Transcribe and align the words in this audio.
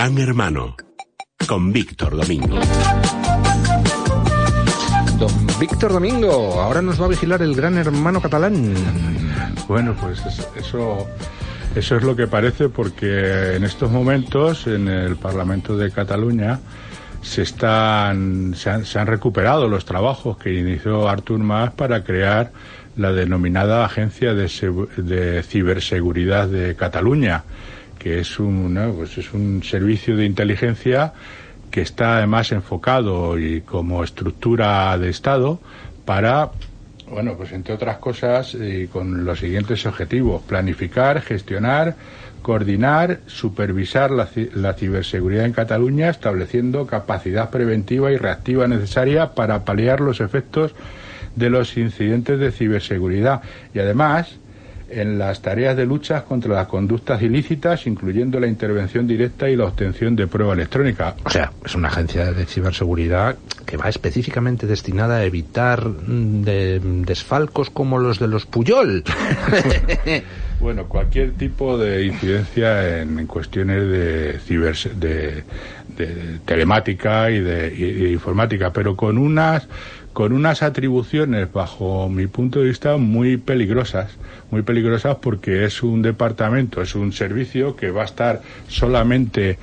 Gran 0.00 0.16
Hermano 0.16 0.76
con 1.46 1.74
Víctor 1.74 2.16
Domingo. 2.16 2.58
Don 5.18 5.46
Víctor 5.60 5.92
Domingo, 5.92 6.58
ahora 6.58 6.80
nos 6.80 6.98
va 6.98 7.04
a 7.04 7.08
vigilar 7.08 7.42
el 7.42 7.54
Gran 7.54 7.76
Hermano 7.76 8.22
catalán. 8.22 8.72
Bueno, 9.68 9.94
pues 10.00 10.24
eso, 10.56 11.06
eso 11.76 11.96
es 11.96 12.02
lo 12.02 12.16
que 12.16 12.26
parece 12.26 12.70
porque 12.70 13.56
en 13.56 13.62
estos 13.62 13.90
momentos 13.90 14.66
en 14.66 14.88
el 14.88 15.16
Parlamento 15.16 15.76
de 15.76 15.90
Cataluña 15.90 16.60
se 17.20 17.42
están 17.42 18.54
se 18.56 18.70
han, 18.70 18.86
se 18.86 18.98
han 18.98 19.06
recuperado 19.06 19.68
los 19.68 19.84
trabajos 19.84 20.38
que 20.38 20.54
inició 20.54 21.10
Artur 21.10 21.40
Mas 21.40 21.72
para 21.72 22.04
crear 22.04 22.52
la 22.96 23.12
denominada 23.12 23.84
Agencia 23.84 24.32
de, 24.32 24.48
de 24.96 25.42
Ciberseguridad 25.42 26.48
de 26.48 26.74
Cataluña, 26.74 27.44
que 28.00 28.18
es 28.18 28.40
un, 28.40 28.80
pues 28.96 29.18
es 29.18 29.32
un 29.34 29.62
servicio 29.62 30.16
de 30.16 30.24
inteligencia 30.24 31.12
que 31.70 31.82
está 31.82 32.16
además 32.16 32.50
enfocado 32.50 33.38
y 33.38 33.60
como 33.60 34.02
estructura 34.02 34.96
de 34.98 35.10
Estado 35.10 35.60
para, 36.06 36.50
bueno, 37.08 37.34
pues 37.36 37.52
entre 37.52 37.74
otras 37.74 37.98
cosas, 37.98 38.54
y 38.54 38.86
con 38.88 39.24
los 39.24 39.38
siguientes 39.38 39.84
objetivos, 39.84 40.42
planificar, 40.42 41.20
gestionar, 41.20 41.94
coordinar, 42.40 43.20
supervisar 43.26 44.10
la, 44.10 44.28
la, 44.54 44.72
ciberseguridad 44.72 45.44
en 45.44 45.52
Cataluña, 45.52 46.08
estableciendo 46.08 46.86
capacidad 46.86 47.50
preventiva 47.50 48.10
y 48.10 48.16
reactiva 48.16 48.66
necesaria 48.66 49.34
para 49.34 49.64
paliar 49.64 50.00
los 50.00 50.20
efectos 50.20 50.74
de 51.36 51.50
los 51.50 51.76
incidentes 51.76 52.40
de 52.40 52.50
ciberseguridad. 52.50 53.42
Y 53.74 53.78
además, 53.78 54.38
en 54.90 55.18
las 55.18 55.40
tareas 55.40 55.76
de 55.76 55.86
lucha 55.86 56.24
contra 56.24 56.54
las 56.54 56.66
conductas 56.66 57.22
ilícitas, 57.22 57.86
incluyendo 57.86 58.40
la 58.40 58.46
intervención 58.46 59.06
directa 59.06 59.48
y 59.48 59.56
la 59.56 59.66
obtención 59.66 60.16
de 60.16 60.26
prueba 60.26 60.54
electrónica. 60.54 61.14
O 61.24 61.30
sea, 61.30 61.52
es 61.64 61.74
una 61.74 61.88
agencia 61.88 62.32
de 62.32 62.46
ciberseguridad 62.46 63.36
que 63.66 63.76
va 63.76 63.88
específicamente 63.88 64.66
destinada 64.66 65.18
a 65.18 65.24
evitar 65.24 65.86
mm, 65.86 66.42
de, 66.42 66.80
desfalcos 67.06 67.70
como 67.70 67.98
los 67.98 68.18
de 68.18 68.28
los 68.28 68.46
Puyol. 68.46 69.04
bueno, 70.60 70.86
cualquier 70.86 71.32
tipo 71.32 71.78
de 71.78 72.06
incidencia 72.06 73.00
en, 73.00 73.18
en 73.18 73.26
cuestiones 73.26 73.88
de, 73.88 74.40
ciber, 74.40 74.76
de, 74.96 75.44
de 75.96 76.38
telemática 76.44 77.30
y 77.30 77.40
de, 77.40 77.72
y 77.74 77.92
de 77.92 78.10
informática, 78.10 78.72
pero 78.72 78.96
con 78.96 79.18
unas 79.18 79.68
con 80.12 80.32
unas 80.32 80.62
atribuciones, 80.62 81.52
bajo 81.52 82.08
mi 82.08 82.26
punto 82.26 82.60
de 82.60 82.66
vista, 82.66 82.96
muy 82.96 83.36
peligrosas. 83.36 84.16
Muy 84.50 84.62
peligrosas 84.62 85.16
porque 85.16 85.64
es 85.64 85.82
un 85.82 86.02
departamento, 86.02 86.82
es 86.82 86.94
un 86.94 87.12
servicio 87.12 87.76
que 87.76 87.90
va 87.90 88.02
a 88.02 88.06
estar 88.06 88.42
solamente 88.68 89.58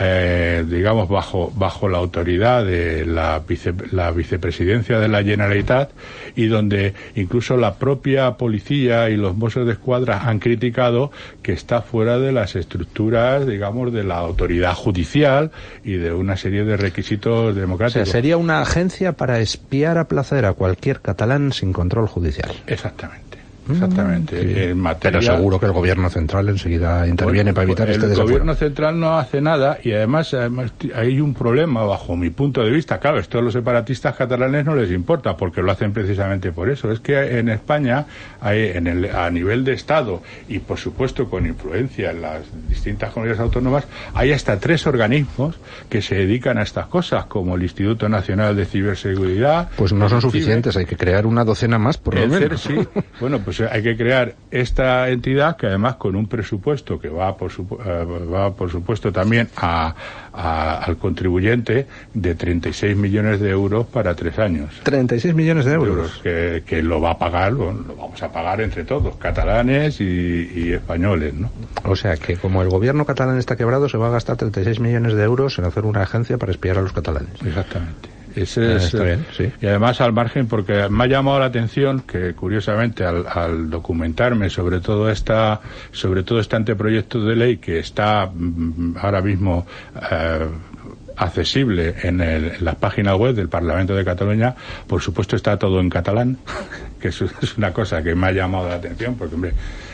eh, 0.00 0.64
digamos, 0.68 1.08
bajo, 1.08 1.52
bajo 1.56 1.88
la 1.88 1.98
autoridad 1.98 2.64
de 2.64 3.04
la, 3.04 3.40
vice, 3.40 3.74
la 3.90 4.12
vicepresidencia 4.12 5.00
de 5.00 5.08
la 5.08 5.24
Generalitat 5.24 5.90
y 6.36 6.46
donde 6.46 6.94
incluso 7.16 7.56
la 7.56 7.74
propia 7.74 8.32
policía 8.36 9.10
y 9.10 9.16
los 9.16 9.36
Mossos 9.36 9.66
de 9.66 9.72
Escuadra 9.72 10.28
han 10.28 10.38
criticado 10.38 11.10
que 11.42 11.52
está 11.52 11.82
fuera 11.82 12.18
de 12.18 12.30
las 12.30 12.54
estructuras, 12.54 13.48
digamos, 13.48 13.92
de 13.92 14.04
la 14.04 14.18
autoridad 14.18 14.74
judicial 14.74 15.50
y 15.82 15.94
de 15.94 16.12
una 16.12 16.36
serie 16.36 16.64
de 16.64 16.76
requisitos 16.76 17.56
democráticos. 17.56 18.02
O 18.02 18.04
sea, 18.04 18.12
sería 18.12 18.36
una 18.36 18.60
agencia 18.60 19.14
para 19.14 19.40
espiar 19.40 19.89
a 19.98 20.08
placer 20.08 20.44
a 20.44 20.52
cualquier 20.52 21.00
catalán 21.00 21.52
sin 21.52 21.72
control 21.72 22.06
judicial. 22.06 22.50
Exactamente. 22.66 23.29
Exactamente. 23.68 24.40
Sí. 24.40 24.60
En 24.60 24.78
materia... 24.78 25.20
Pero 25.20 25.36
seguro 25.36 25.60
que 25.60 25.66
el 25.66 25.72
gobierno 25.72 26.08
central 26.10 26.48
enseguida 26.48 27.06
interviene 27.06 27.52
bueno, 27.52 27.54
para 27.54 27.64
evitar 27.64 27.88
el 27.88 27.94
este 27.94 28.04
El 28.06 28.10
desafío. 28.10 28.32
gobierno 28.32 28.54
central 28.54 29.00
no 29.00 29.18
hace 29.18 29.40
nada 29.40 29.78
y 29.82 29.92
además, 29.92 30.32
además 30.34 30.72
hay 30.94 31.20
un 31.20 31.34
problema 31.34 31.84
bajo 31.84 32.16
mi 32.16 32.30
punto 32.30 32.62
de 32.62 32.70
vista. 32.70 32.98
Claro, 32.98 33.18
esto 33.18 33.38
a 33.38 33.42
los 33.42 33.52
separatistas 33.52 34.16
catalanes 34.16 34.64
no 34.64 34.74
les 34.74 34.90
importa 34.90 35.36
porque 35.36 35.62
lo 35.62 35.72
hacen 35.72 35.92
precisamente 35.92 36.52
por 36.52 36.70
eso. 36.70 36.90
Es 36.90 37.00
que 37.00 37.38
en 37.38 37.48
España, 37.48 38.06
hay, 38.40 38.72
en 38.74 38.86
el, 38.86 39.14
a 39.14 39.30
nivel 39.30 39.64
de 39.64 39.72
Estado 39.72 40.22
y 40.48 40.58
por 40.58 40.78
supuesto 40.78 41.28
con 41.28 41.46
influencia 41.46 42.10
en 42.10 42.22
las 42.22 42.42
distintas 42.68 43.12
comunidades 43.12 43.40
autónomas, 43.40 43.86
hay 44.14 44.32
hasta 44.32 44.58
tres 44.58 44.86
organismos 44.86 45.56
que 45.88 46.02
se 46.02 46.14
dedican 46.14 46.58
a 46.58 46.62
estas 46.62 46.86
cosas, 46.86 47.26
como 47.26 47.56
el 47.56 47.62
Instituto 47.62 48.08
Nacional 48.08 48.56
de 48.56 48.64
Ciberseguridad. 48.66 49.68
Pues 49.76 49.92
no 49.92 50.08
son 50.08 50.20
suficientes, 50.20 50.76
hay 50.76 50.86
que 50.86 50.96
crear 50.96 51.26
una 51.26 51.44
docena 51.44 51.78
más 51.78 51.98
por 51.98 52.14
lo 52.18 52.26
menos. 52.26 52.60
Sí. 52.60 52.74
Bueno, 53.20 53.40
pues 53.40 53.49
hay 53.70 53.82
que 53.82 53.96
crear 53.96 54.34
esta 54.50 55.08
entidad 55.08 55.56
que 55.56 55.66
además 55.66 55.96
con 55.96 56.16
un 56.16 56.26
presupuesto 56.26 56.98
que 57.00 57.08
va 57.08 57.36
por, 57.36 57.50
su, 57.50 57.62
uh, 57.62 58.30
va 58.32 58.52
por 58.54 58.70
supuesto 58.70 59.12
también 59.12 59.48
a, 59.56 59.94
a, 60.32 60.78
al 60.84 60.96
contribuyente 60.96 61.86
de 62.14 62.34
36 62.34 62.96
millones 62.96 63.40
de 63.40 63.50
euros 63.50 63.86
para 63.86 64.14
tres 64.14 64.38
años. 64.38 64.80
36 64.82 65.34
millones 65.34 65.64
de 65.64 65.72
euros. 65.72 66.20
Que, 66.22 66.62
que 66.66 66.82
lo 66.82 67.00
va 67.00 67.12
a 67.12 67.18
pagar, 67.18 67.52
lo, 67.52 67.72
lo, 67.72 67.96
vamos 67.96 68.22
a 68.22 68.30
pagar 68.30 68.60
entre 68.60 68.84
todos, 68.84 69.16
catalanes 69.16 70.00
y, 70.00 70.50
y, 70.54 70.72
españoles, 70.72 71.34
¿no? 71.34 71.50
O 71.84 71.96
sea 71.96 72.16
que 72.16 72.36
como 72.36 72.62
el 72.62 72.68
gobierno 72.68 73.04
catalán 73.06 73.38
está 73.38 73.56
quebrado, 73.56 73.88
se 73.88 73.96
va 73.96 74.08
a 74.08 74.10
gastar 74.10 74.36
36 74.36 74.80
millones 74.80 75.14
de 75.14 75.22
euros 75.22 75.58
en 75.58 75.64
hacer 75.64 75.84
una 75.84 76.02
agencia 76.02 76.38
para 76.38 76.52
espiar 76.52 76.78
a 76.78 76.82
los 76.82 76.92
catalanes. 76.92 77.40
Exactamente. 77.44 78.09
Ese 78.34 78.76
es, 78.76 78.94
eh, 78.94 79.04
bien, 79.04 79.26
sí. 79.36 79.52
Y 79.60 79.66
además 79.66 80.00
al 80.00 80.12
margen, 80.12 80.46
porque 80.46 80.88
me 80.88 81.04
ha 81.04 81.06
llamado 81.06 81.38
la 81.40 81.46
atención 81.46 82.00
que 82.00 82.34
curiosamente 82.34 83.04
al, 83.04 83.26
al, 83.26 83.70
documentarme 83.70 84.50
sobre 84.50 84.80
todo 84.80 85.10
esta, 85.10 85.60
sobre 85.92 86.22
todo 86.22 86.40
este 86.40 86.56
anteproyecto 86.56 87.24
de 87.24 87.36
ley 87.36 87.56
que 87.58 87.78
está 87.78 88.30
mm, 88.32 88.96
ahora 89.00 89.20
mismo 89.20 89.66
eh, 90.10 90.46
accesible 91.16 91.94
en, 92.02 92.20
el, 92.20 92.44
en 92.58 92.64
la 92.64 92.74
página 92.74 93.14
web 93.14 93.34
del 93.34 93.48
Parlamento 93.48 93.94
de 93.94 94.04
Cataluña, 94.04 94.54
por 94.86 95.02
supuesto 95.02 95.36
está 95.36 95.58
todo 95.58 95.80
en 95.80 95.90
catalán, 95.90 96.38
que 97.00 97.08
es, 97.08 97.20
es 97.42 97.56
una 97.58 97.72
cosa 97.72 98.02
que 98.02 98.14
me 98.14 98.28
ha 98.28 98.32
llamado 98.32 98.68
la 98.68 98.76
atención, 98.76 99.16
porque 99.16 99.34
hombre, 99.34 99.52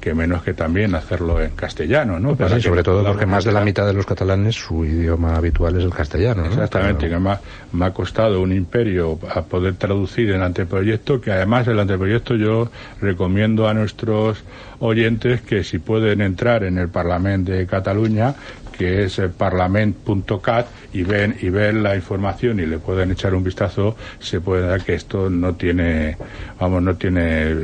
que 0.00 0.14
menos 0.14 0.42
que 0.42 0.54
también 0.54 0.94
hacerlo 0.94 1.40
en 1.40 1.50
castellano, 1.50 2.20
¿no? 2.20 2.36
Pues 2.36 2.52
sí, 2.52 2.60
sobre 2.60 2.82
todo 2.82 3.04
porque 3.04 3.26
más 3.26 3.44
de 3.44 3.52
la 3.52 3.64
mitad 3.64 3.86
de 3.86 3.92
los 3.92 4.06
catalanes 4.06 4.54
su 4.54 4.84
idioma 4.84 5.36
habitual 5.36 5.76
es 5.76 5.84
el 5.84 5.92
castellano, 5.92 6.42
¿no? 6.42 6.48
Exactamente, 6.48 7.06
Pero... 7.06 7.14
que 7.14 7.20
me 7.20 7.30
ha, 7.30 7.40
me 7.72 7.86
ha, 7.86 7.92
costado 7.92 8.40
un 8.40 8.52
imperio 8.52 9.18
a 9.34 9.42
poder 9.42 9.74
traducir 9.74 10.30
el 10.30 10.42
anteproyecto, 10.42 11.20
que 11.20 11.32
además 11.32 11.66
el 11.66 11.80
anteproyecto 11.80 12.36
yo 12.36 12.70
recomiendo 13.00 13.68
a 13.68 13.74
nuestros 13.74 14.44
oyentes 14.78 15.40
que 15.40 15.64
si 15.64 15.78
pueden 15.78 16.20
entrar 16.20 16.62
en 16.62 16.78
el 16.78 16.88
Parlamento 16.88 17.52
de 17.52 17.66
Cataluña, 17.66 18.34
que 18.78 19.04
es 19.04 19.20
parlament.cat 19.36 20.66
y 20.92 21.02
ven 21.02 21.36
y 21.42 21.50
ven 21.50 21.82
la 21.82 21.96
información 21.96 22.60
y 22.60 22.66
le 22.66 22.78
pueden 22.78 23.10
echar 23.10 23.34
un 23.34 23.42
vistazo, 23.42 23.96
se 24.20 24.40
puede 24.40 24.66
dar 24.66 24.82
que 24.82 24.94
esto 24.94 25.28
no 25.28 25.54
tiene, 25.54 26.16
vamos, 26.60 26.82
no 26.82 26.94
tiene, 26.94 27.54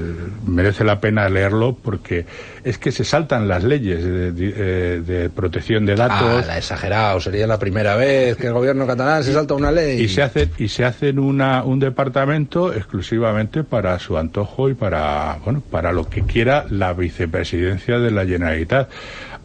merece 0.47 0.85
la 0.85 1.01
pena 1.01 1.29
leerlo 1.29 1.77
porque 1.81 2.27
es 2.65 2.79
que 2.79 2.91
se 2.91 3.05
saltan 3.05 3.47
las 3.47 3.63
leyes 3.63 4.03
de, 4.03 4.33
de, 4.33 5.01
de 5.01 5.31
protección 5.31 5.87
de 5.87 5.95
datos. 5.95 6.47
Ah, 6.49 6.59
exagerado, 6.59 7.21
sería 7.21 7.47
la 7.47 7.59
primera 7.59 7.95
vez 7.95 8.37
que 8.37 8.49
el 8.49 8.53
gobierno 8.53 8.87
catalán 8.87 9.23
se 9.23 9.33
salta 9.33 9.55
una 9.55 9.71
ley. 9.71 10.01
Y 10.01 10.09
se 10.09 10.23
hace 10.23 10.51
y 10.59 10.69
se 10.69 10.85
hacen 10.85 11.19
una 11.19 11.63
un 11.63 11.79
departamento 11.79 12.75
exclusivamente 12.75 13.63
para 13.63 13.99
su 13.99 14.19
antojo 14.19 14.69
y 14.69 14.75
para 14.75 15.39
bueno 15.45 15.63
para 15.71 15.93
lo 15.93 16.09
que 16.09 16.23
quiera 16.23 16.67
la 16.69 16.93
vicepresidencia 16.93 17.99
de 17.99 18.11
la 18.11 18.27
Generalitat. 18.27 18.91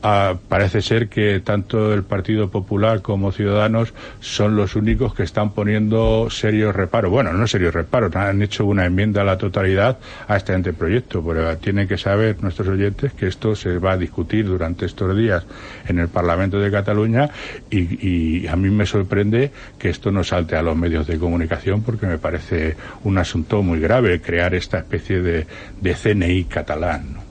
Uh, 0.02 0.38
parece 0.48 0.82
ser 0.82 1.10
que 1.10 1.42
tanto 1.42 1.59
el 1.94 2.04
Partido 2.04 2.50
Popular 2.50 3.02
como 3.02 3.32
Ciudadanos 3.32 3.94
son 4.20 4.56
los 4.56 4.76
únicos 4.76 5.14
que 5.14 5.24
están 5.24 5.52
poniendo 5.52 6.30
serios 6.30 6.76
reparos. 6.76 7.12
Bueno, 7.12 7.34
no 7.34 7.48
serios 7.48 7.74
reparos, 7.74 8.16
han 8.16 8.42
hecho 8.42 8.66
una 8.66 8.86
enmienda 8.86 9.22
a 9.22 9.26
la 9.26 9.38
totalidad 9.38 9.98
a 10.28 10.38
este 10.38 10.54
anteproyecto, 10.54 11.24
pero 11.26 11.58
tienen 11.58 11.88
que 11.88 11.98
saber 11.98 12.42
nuestros 12.42 12.68
oyentes 12.68 13.14
que 13.14 13.28
esto 13.28 13.56
se 13.56 13.78
va 13.78 13.94
a 13.94 13.98
discutir 13.98 14.46
durante 14.46 14.86
estos 14.86 15.16
días 15.16 15.46
en 15.88 16.00
el 16.00 16.08
Parlamento 16.08 16.60
de 16.60 16.72
Cataluña 16.72 17.30
y, 17.70 18.08
y 18.08 18.48
a 18.48 18.56
mí 18.56 18.70
me 18.70 18.86
sorprende 18.86 19.52
que 19.78 19.90
esto 19.90 20.12
no 20.12 20.24
salte 20.24 20.56
a 20.56 20.62
los 20.62 20.76
medios 20.76 21.08
de 21.08 21.18
comunicación 21.18 21.84
porque 21.84 22.08
me 22.08 22.18
parece 22.18 22.76
un 23.04 23.18
asunto 23.18 23.62
muy 23.64 23.80
grave 23.80 24.22
crear 24.22 24.54
esta 24.54 24.78
especie 24.80 25.22
de, 25.22 25.48
CNI 25.82 26.46
catalán. 26.46 27.29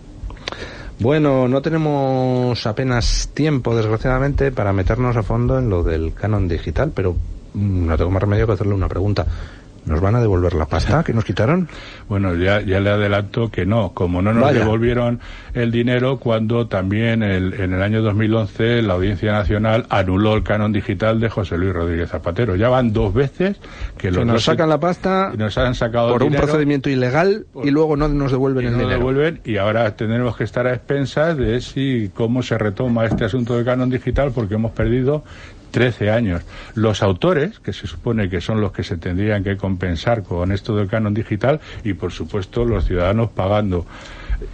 Bueno, 1.00 1.46
no 1.46 1.62
tenemos 1.62 2.66
apenas 2.66 3.30
tiempo, 3.32 3.76
desgraciadamente, 3.76 4.50
para 4.50 4.72
meternos 4.72 5.16
a 5.16 5.22
fondo 5.22 5.58
en 5.58 5.70
lo 5.70 5.84
del 5.84 6.12
canon 6.12 6.48
digital, 6.48 6.90
pero 6.92 7.14
no 7.54 7.96
tengo 7.96 8.10
más 8.10 8.22
remedio 8.22 8.46
que 8.46 8.54
hacerle 8.54 8.74
una 8.74 8.88
pregunta. 8.88 9.24
¿Nos 9.88 10.00
van 10.00 10.14
a 10.14 10.20
devolver 10.20 10.54
la 10.54 10.66
pasta 10.66 11.02
que 11.02 11.12
nos 11.12 11.24
quitaron? 11.24 11.68
Bueno, 12.08 12.34
ya, 12.34 12.60
ya 12.60 12.78
le 12.80 12.90
adelanto 12.90 13.50
que 13.50 13.64
no, 13.64 13.92
como 13.94 14.20
no 14.20 14.32
nos 14.32 14.52
devolvieron 14.52 15.20
el 15.54 15.70
dinero 15.70 16.18
cuando 16.18 16.66
también 16.68 17.22
el, 17.22 17.54
en 17.54 17.72
el 17.72 17.82
año 17.82 18.02
2011 18.02 18.82
la 18.82 18.94
Audiencia 18.94 19.32
Nacional 19.32 19.86
anuló 19.88 20.34
el 20.34 20.42
canon 20.42 20.72
digital 20.72 21.20
de 21.20 21.30
José 21.30 21.56
Luis 21.56 21.72
Rodríguez 21.72 22.10
Zapatero. 22.10 22.54
Ya 22.56 22.68
van 22.68 22.92
dos 22.92 23.14
veces 23.14 23.56
que 23.96 24.10
los 24.10 24.26
nos 24.26 24.44
sacan 24.44 24.68
la 24.68 24.78
pasta 24.78 25.32
nos 25.36 25.56
han 25.56 25.74
sacado 25.74 26.12
por 26.12 26.22
un 26.22 26.34
procedimiento 26.34 26.90
ilegal 26.90 27.46
y 27.62 27.70
luego 27.70 27.96
no 27.96 28.08
nos 28.08 28.30
devuelven 28.30 28.66
el 28.66 28.72
dinero. 28.74 28.90
Devuelven 28.90 29.40
y 29.44 29.56
ahora 29.56 29.96
tendremos 29.96 30.36
que 30.36 30.44
estar 30.44 30.66
a 30.66 30.74
expensas 30.74 31.36
de 31.36 31.60
si 31.60 32.10
cómo 32.14 32.42
se 32.42 32.58
retoma 32.58 33.06
este 33.06 33.24
asunto 33.24 33.56
del 33.56 33.64
canon 33.64 33.90
digital 33.90 34.32
porque 34.34 34.54
hemos 34.54 34.72
perdido 34.72 35.24
13 35.70 36.10
años. 36.10 36.42
Los 36.74 37.02
autores, 37.02 37.58
que 37.60 37.72
se 37.72 37.86
supone 37.86 38.28
que 38.28 38.40
son 38.40 38.60
los 38.60 38.72
que 38.72 38.82
se 38.82 38.96
tendrían 38.96 39.44
que 39.44 39.56
compensar 39.56 40.22
con 40.22 40.52
esto 40.52 40.76
del 40.76 40.88
canon 40.88 41.14
digital, 41.14 41.60
y 41.84 41.94
por 41.94 42.12
supuesto 42.12 42.64
los 42.64 42.86
ciudadanos 42.86 43.30
pagando 43.30 43.86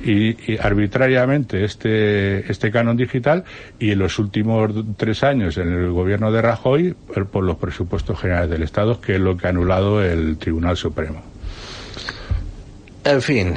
y, 0.02 0.56
arbitrariamente 0.58 1.64
este, 1.64 2.50
este 2.50 2.70
canon 2.70 2.96
digital 2.96 3.44
y 3.78 3.93
en 3.93 3.99
los 3.99 4.19
últimos 4.19 4.72
tres 4.96 5.22
años 5.22 5.58
en 5.58 5.72
el 5.72 5.90
gobierno 5.90 6.32
de 6.32 6.43
Rajoy 6.43 6.94
por 7.31 7.44
los 7.44 7.56
presupuestos 7.56 8.19
generales 8.19 8.50
del 8.50 8.62
Estado, 8.62 9.00
que 9.00 9.16
es 9.16 9.20
lo 9.20 9.37
que 9.37 9.46
ha 9.46 9.50
anulado 9.50 10.02
el 10.02 10.38
Tribunal 10.38 10.76
Supremo. 10.76 11.22
En 13.05 13.20
fin, 13.20 13.55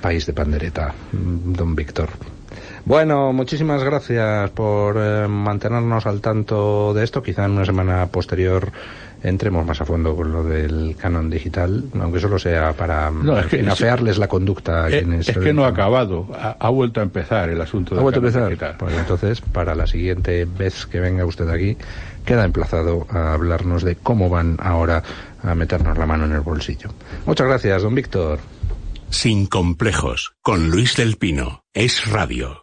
país 0.00 0.26
de 0.26 0.32
pandereta, 0.34 0.94
don 1.12 1.74
Víctor. 1.74 2.10
Bueno, 2.86 3.32
muchísimas 3.32 3.82
gracias 3.82 4.50
por 4.50 4.96
eh, 4.98 5.26
mantenernos 5.26 6.04
al 6.06 6.20
tanto 6.20 6.92
de 6.92 7.02
esto. 7.02 7.22
Quizá 7.22 7.46
en 7.46 7.52
una 7.52 7.64
semana 7.64 8.06
posterior 8.08 8.70
entremos 9.22 9.64
más 9.64 9.80
a 9.80 9.86
fondo 9.86 10.14
con 10.14 10.30
lo 10.30 10.44
del 10.44 10.94
canon 10.96 11.30
digital, 11.30 11.84
aunque 11.98 12.20
solo 12.20 12.38
sea 12.38 12.74
para 12.74 13.10
no, 13.10 13.36
la 13.36 14.28
conducta. 14.28 14.84
A 14.84 14.88
es, 14.90 15.02
quienes, 15.02 15.28
es 15.30 15.38
que 15.38 15.54
no 15.54 15.64
ha 15.64 15.68
acabado, 15.68 16.28
ha, 16.38 16.68
vuelto 16.68 17.00
a 17.00 17.02
empezar 17.02 17.48
el 17.48 17.60
asunto 17.60 17.94
del 17.94 18.12
canon 18.12 18.48
digital. 18.50 18.76
Pues 18.78 18.94
entonces, 18.98 19.40
para 19.40 19.74
la 19.74 19.86
siguiente 19.86 20.44
vez 20.44 20.84
que 20.84 21.00
venga 21.00 21.24
usted 21.24 21.48
aquí, 21.48 21.78
queda 22.26 22.44
emplazado 22.44 23.06
a 23.08 23.32
hablarnos 23.32 23.82
de 23.82 23.96
cómo 23.96 24.28
van 24.28 24.58
ahora 24.60 25.02
a 25.42 25.54
meternos 25.54 25.96
la 25.96 26.04
mano 26.04 26.26
en 26.26 26.32
el 26.32 26.40
bolsillo. 26.42 26.90
Muchas 27.24 27.46
gracias, 27.46 27.82
don 27.82 27.94
Víctor. 27.94 28.40
Sin 29.08 29.46
complejos, 29.46 30.34
con 30.42 30.68
Luis 30.70 30.96
del 30.96 31.16
Pino, 31.16 31.62
es 31.72 32.10
radio. 32.10 32.62